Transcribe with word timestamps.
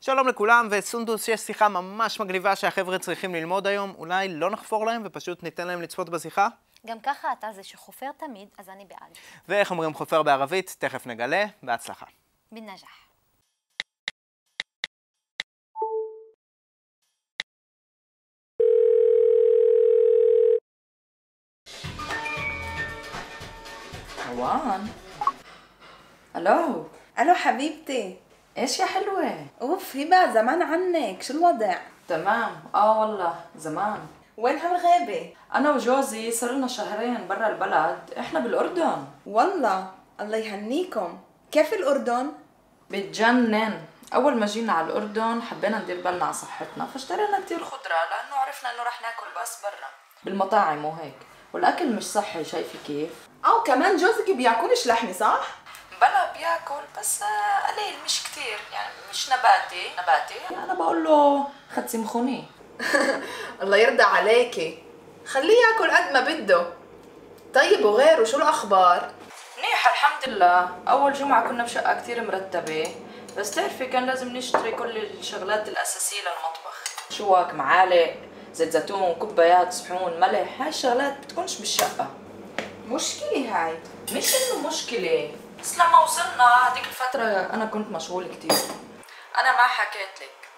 שלום 0.00 0.28
לכולם, 0.28 0.68
וסונדוס, 0.70 1.28
יש 1.28 1.40
שיחה 1.40 1.68
ממש 1.68 2.20
מגניבה 2.20 2.56
שהחבר'ה 2.56 2.98
צריכים 2.98 3.34
ללמוד 3.34 3.66
היום. 3.66 3.94
אולי 3.98 4.28
לא 4.28 4.50
נחפור 4.50 4.86
להם 4.86 5.02
ופשוט 5.04 5.42
ניתן 5.42 5.66
להם 5.66 5.82
לצפות 5.82 6.08
בשיחה? 6.08 6.48
גם 6.86 7.00
ככה 7.00 7.32
אתה 7.32 7.52
זה 7.52 7.62
שחופר 7.62 8.10
תמיד, 8.16 8.48
אז 8.58 8.68
אני 8.68 8.84
בעד. 8.84 9.18
ואיך 9.48 9.70
אומרים 9.70 9.94
חופר 9.94 10.22
בערבית? 10.22 10.76
תכף 10.78 11.06
נגלה. 11.06 11.46
בהצלחה. 11.62 12.06
בנג'ח. 12.52 13.04
روان 24.28 24.88
الو 26.36 26.84
الو 27.18 27.34
حبيبتي 27.34 28.16
إيش 28.59 28.79
يا 28.79 28.85
حلوة؟ 28.85 29.45
أوف 29.61 29.95
هبه 29.95 30.33
زمان 30.33 30.61
عنك 30.61 31.23
شو 31.23 31.33
الوضع؟ 31.33 31.75
تمام. 32.07 32.63
آه 32.75 32.99
والله 32.99 33.35
زمان. 33.55 33.99
وين 34.37 34.57
هالغيبة؟ 34.57 35.33
أنا 35.55 35.71
وجوزي 35.71 36.31
صار 36.31 36.51
لنا 36.51 36.67
شهرين 36.67 37.27
برا 37.27 37.47
البلد 37.47 37.99
إحنا 38.19 38.39
بالأردن. 38.39 39.05
والله 39.25 39.91
الله 40.19 40.37
يهنيكم. 40.37 41.19
كيف 41.51 41.73
الأردن؟ 41.73 42.31
بتجنن. 42.89 43.81
أول 44.13 44.37
ما 44.37 44.45
جينا 44.45 44.73
على 44.73 44.87
الأردن 44.87 45.41
حبينا 45.41 45.79
ندير 45.79 46.01
بالنا 46.01 46.25
على 46.25 46.33
صحتنا 46.33 46.85
فاشترينا 46.85 47.39
كتير 47.45 47.63
خضرة 47.63 47.99
لأنه 48.11 48.35
عرفنا 48.35 48.73
إنه 48.73 48.83
رح 48.83 49.01
ناكل 49.01 49.41
بس 49.41 49.61
برا. 49.63 49.89
بالمطاعم 50.23 50.85
وهيك. 50.85 51.17
والأكل 51.53 51.89
مش 51.95 52.03
صحي 52.03 52.43
شايفه 52.43 52.79
كيف؟ 52.87 53.09
أو 53.45 53.63
كمان 53.63 53.97
جوزك 53.97 54.31
بياكلش 54.31 54.87
لحمة 54.87 55.11
صح؟ 55.11 55.47
بلا 56.01 56.31
بياكل 56.33 56.83
بس 56.99 57.21
آه، 57.21 57.71
قليل 57.71 57.95
مش 58.05 58.23
كتير. 58.23 58.59
يعني 58.73 58.93
مش 59.11 59.29
نباتي. 59.29 59.91
نباتي. 59.93 60.63
أنا 60.63 60.73
بقول 60.73 61.03
له 61.03 61.47
خد 61.75 61.87
سمخوني. 61.87 62.45
الله 63.61 63.77
يرضى 63.77 64.03
عليكي. 64.03 64.83
خليه 65.25 65.57
ياكل 65.67 65.91
قد 65.91 66.11
ما 66.13 66.19
بده. 66.19 66.65
طيب 67.53 67.85
وغيره 67.85 68.23
شو 68.23 68.37
الأخبار؟ 68.37 69.11
منيح 69.57 69.87
الحمد 69.91 70.29
لله 70.29 70.69
أول 70.87 71.13
جمعة 71.13 71.47
كنا 71.49 71.63
بشقة 71.63 72.01
كتير 72.01 72.23
مرتبة. 72.23 72.95
بس 73.37 73.51
تعرفي 73.51 73.85
كان 73.85 74.05
لازم 74.05 74.27
نشتري 74.37 74.71
كل 74.71 74.97
الشغلات 74.97 75.67
الأساسية 75.67 76.17
للمطبخ. 76.21 76.83
شوك 77.09 77.53
معالق 77.53 78.15
زيت 78.53 78.69
زيتون 78.69 79.15
كوبايات 79.15 79.73
صحون 79.73 80.19
ملح. 80.19 80.61
هاي 80.61 80.69
الشغلات 80.69 81.17
بتكونش 81.17 81.57
بالشقة. 81.57 82.07
مشكلة 82.87 83.49
هاي. 83.51 83.79
مش 84.11 84.35
إنه 84.35 84.67
مشكلة. 84.67 85.31
بس 85.61 85.77
لما 85.77 85.99
وصلنا 85.99 86.67
هذيك 86.67 86.83
الفترة 86.83 87.23
أنا 87.23 87.65
كنت 87.65 87.91
مشغول 87.91 88.27
كتير. 88.27 88.57
أنا 89.39 89.51
ما 89.51 89.63
حكيت 89.63 90.21
لك. 90.21 90.49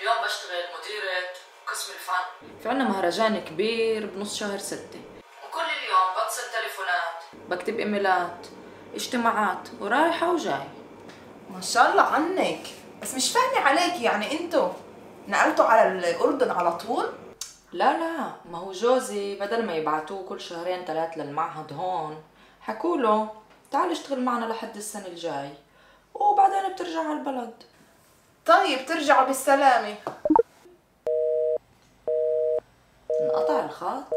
اليوم 0.00 0.14
بشتغل 0.24 0.64
مديرة 0.78 1.28
قسم 1.66 1.92
الفن. 1.92 2.58
في 2.62 2.68
عنا 2.68 2.84
مهرجان 2.84 3.44
كبير 3.44 4.06
بنص 4.06 4.38
شهر 4.38 4.58
ستة. 4.58 5.00
وكل 5.48 5.60
اليوم 5.60 6.08
بتصل 6.16 6.42
تليفونات. 6.52 7.48
بكتب 7.48 7.78
إيميلات 7.78 8.46
اجتماعات 8.94 9.68
ورايحة 9.80 10.30
وجاي 10.30 10.68
ما 11.50 11.60
شاء 11.60 11.90
الله 11.90 12.02
عنك. 12.02 12.66
بس 13.02 13.14
مش 13.14 13.32
فاهمة 13.32 13.68
عليك 13.68 14.00
يعني 14.00 14.40
انتو 14.40 14.72
نقلتوا 15.28 15.64
على 15.64 15.88
الأردن 15.88 16.50
على 16.50 16.72
طول؟ 16.72 17.12
لا 17.72 17.92
لا. 17.92 18.32
ما 18.44 18.58
هو 18.58 18.72
جوزي 18.72 19.34
بدل 19.34 19.66
ما 19.66 19.74
يبعتوه 19.74 20.28
كل 20.28 20.40
شهرين 20.40 20.84
ثلاث 20.84 21.18
للمعهد 21.18 21.72
هون 21.72 22.24
حكوا 22.60 22.96
له 22.96 23.43
تعال 23.74 23.90
اشتغل 23.90 24.20
معنا 24.20 24.44
لحد 24.44 24.76
السنة 24.76 25.06
الجاي 25.06 25.50
وبعدين 26.14 26.72
بترجع 26.72 26.98
على 26.98 27.12
البلد. 27.12 27.54
طيب 28.46 28.86
ترجعوا 28.86 29.26
بالسلامة. 29.26 29.94
انقطع 33.20 33.64
الخط. 33.64 34.14